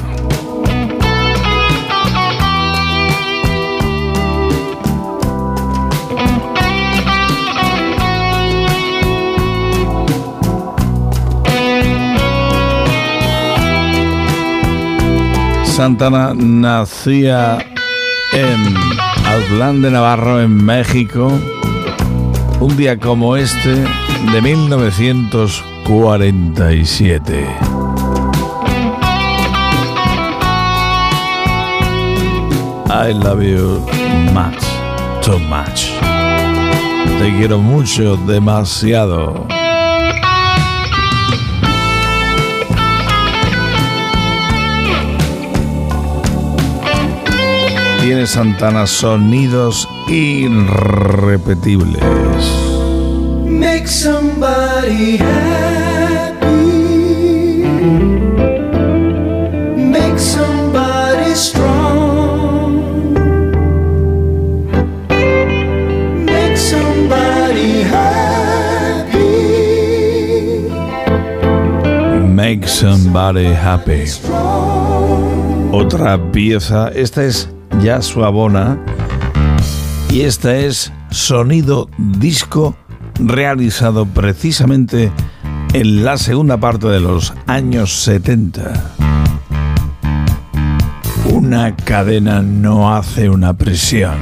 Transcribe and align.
Santana 15.64 16.32
nacía 16.34 17.58
en 18.32 18.76
Autlán 19.26 19.82
de 19.82 19.90
Navarro, 19.90 20.40
en 20.40 20.64
México, 20.64 21.30
un 22.60 22.76
día 22.76 22.98
como 22.98 23.36
este 23.36 23.84
de 24.32 24.40
1947. 25.88 27.46
I 32.90 33.12
love 33.12 33.42
you 33.42 33.80
much, 34.32 34.64
too 35.22 35.38
much. 35.38 35.92
Te 37.18 37.30
quiero 37.38 37.58
mucho, 37.58 38.16
demasiado. 38.16 39.46
tiene 48.06 48.26
Santana 48.28 48.86
sonidos 48.86 49.88
irrepetibles. 50.08 51.96
Make 53.44 53.88
somebody 53.88 55.16
happy. 55.16 55.55
Make 72.48 72.68
somebody 72.68 73.46
happy. 73.46 74.04
Otra 75.72 76.16
pieza, 76.30 76.90
esta 76.94 77.24
es 77.24 77.48
ya 77.82 78.00
suavona 78.00 78.78
y 80.10 80.20
esta 80.20 80.54
es 80.56 80.92
sonido 81.10 81.90
disco 81.98 82.76
realizado 83.18 84.06
precisamente 84.06 85.10
en 85.72 86.04
la 86.04 86.18
segunda 86.18 86.56
parte 86.56 86.86
de 86.86 87.00
los 87.00 87.34
años 87.48 87.92
70. 88.04 88.94
Una 91.32 91.74
cadena 91.74 92.42
no 92.42 92.94
hace 92.94 93.28
una 93.28 93.54
prisión. 93.54 94.14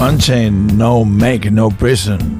One 0.00 0.18
chain 0.18 0.76
no 0.76 1.04
make 1.04 1.48
no 1.48 1.68
prison. 1.70 2.39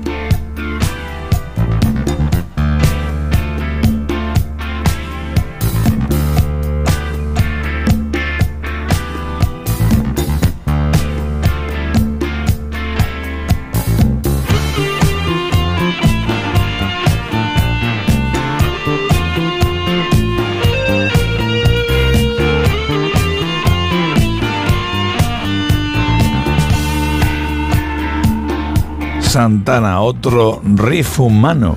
Santana, 29.30 30.00
otro 30.00 30.60
riff 30.74 31.20
humano. 31.20 31.76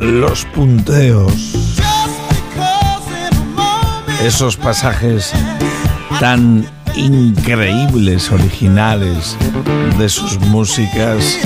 Los 0.00 0.46
punteos. 0.46 1.76
Esos 4.24 4.56
pasajes 4.56 5.34
tan 6.20 6.66
increíbles, 6.96 8.32
originales 8.32 9.36
de 9.98 10.08
sus 10.08 10.40
músicas 10.40 11.38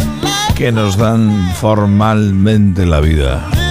que 0.55 0.71
nos 0.71 0.97
dan 0.97 1.53
formalmente 1.57 2.87
la 2.87 3.01
vida. 3.01 3.68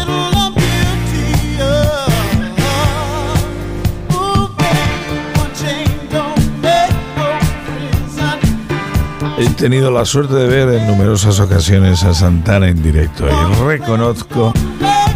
He 9.39 9.47
tenido 9.49 9.91
la 9.91 10.03
suerte 10.03 10.33
de 10.33 10.47
ver 10.47 10.69
en 10.69 10.87
numerosas 10.87 11.39
ocasiones 11.39 12.03
a 12.03 12.13
Santana 12.15 12.69
en 12.69 12.81
directo 12.81 13.27
y 13.27 13.63
reconozco 13.63 14.51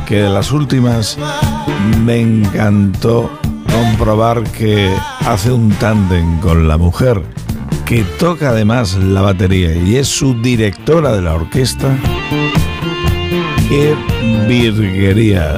que 0.05 0.17
de 0.17 0.29
las 0.29 0.51
últimas 0.51 1.17
me 2.03 2.21
encantó 2.21 3.31
comprobar 3.71 4.43
que 4.43 4.93
hace 5.21 5.51
un 5.51 5.71
tándem 5.71 6.39
con 6.39 6.67
la 6.67 6.77
mujer 6.77 7.23
que 7.85 8.03
toca 8.19 8.49
además 8.49 8.95
la 8.95 9.21
batería 9.21 9.75
y 9.75 9.97
es 9.97 10.07
su 10.07 10.39
directora 10.39 11.13
de 11.13 11.21
la 11.23 11.33
orquesta. 11.33 11.89
¡Qué 13.67 13.95
virguería! 14.47 15.57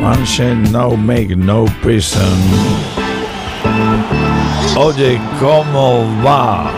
One 0.00 0.24
shall 0.24 0.56
no 0.70 0.96
make 0.96 1.36
no 1.36 1.64
prison. 1.82 3.07
Oye, 4.80 5.20
¿cómo 5.40 6.06
va? 6.24 6.70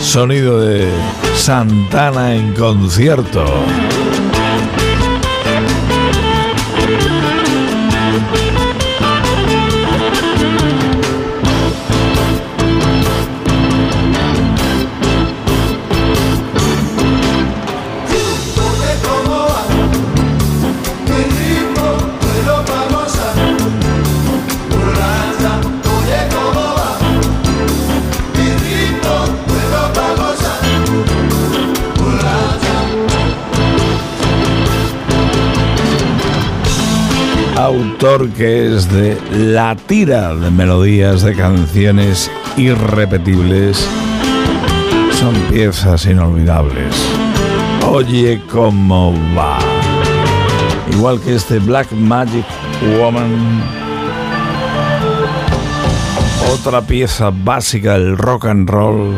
Sonido 0.00 0.58
de 0.58 0.90
Santana 1.36 2.34
en 2.34 2.54
concierto. 2.54 3.44
Autor 37.58 38.30
que 38.30 38.72
es 38.72 38.88
de 38.92 39.18
la 39.32 39.74
tira 39.74 40.32
de 40.32 40.48
melodías 40.48 41.22
de 41.22 41.34
canciones 41.34 42.30
irrepetibles. 42.56 43.84
Son 45.10 45.34
piezas 45.50 46.06
inolvidables. 46.06 46.94
Oye 47.90 48.40
cómo 48.52 49.12
va. 49.36 49.58
Igual 50.92 51.20
que 51.20 51.34
este 51.34 51.58
Black 51.58 51.90
Magic 51.90 52.46
Woman. 52.96 53.60
Otra 56.52 56.80
pieza 56.82 57.30
básica 57.30 57.94
del 57.94 58.16
rock 58.16 58.46
and 58.46 58.70
roll. 58.70 59.16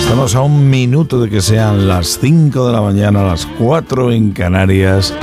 Estamos 0.00 0.34
a 0.34 0.40
un 0.40 0.68
minuto 0.68 1.20
de 1.20 1.30
que 1.30 1.40
sean 1.40 1.86
las 1.86 2.18
5 2.20 2.66
de 2.66 2.72
la 2.72 2.80
mañana, 2.80 3.22
las 3.22 3.46
4 3.46 4.10
en 4.10 4.32
Canarias. 4.32 5.14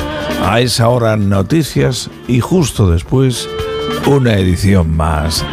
A 0.44 0.60
esa 0.60 0.90
hora 0.90 1.16
noticias 1.18 2.10
y 2.28 2.40
justo 2.40 2.90
después 2.90 3.48
una 4.08 4.34
edición 4.34 4.96
más 4.96 5.46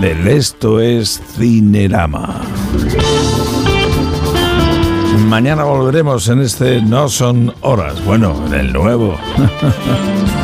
del 0.00 0.26
Esto 0.28 0.80
es 0.80 1.20
Cinerama. 1.36 2.40
Mañana 5.28 5.64
volveremos 5.64 6.28
en 6.28 6.40
este 6.40 6.80
No 6.80 7.08
Son 7.08 7.52
Horas, 7.62 8.02
bueno, 8.04 8.34
en 8.46 8.54
el 8.54 8.72
nuevo. 8.72 9.18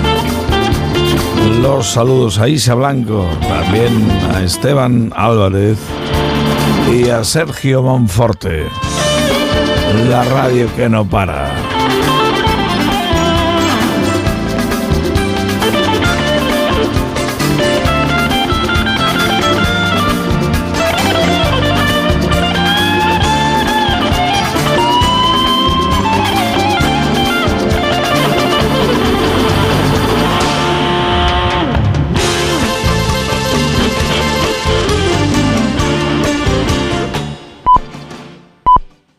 Los 1.62 1.86
saludos 1.86 2.38
a 2.38 2.48
Isa 2.48 2.74
Blanco, 2.74 3.26
también 3.48 4.08
a 4.34 4.42
Esteban 4.42 5.12
Álvarez 5.14 5.78
y 6.92 7.08
a 7.08 7.24
Sergio 7.24 7.82
Monforte. 7.82 8.66
La 10.08 10.24
radio 10.24 10.68
que 10.74 10.88
no 10.88 11.04
para. 11.04 11.50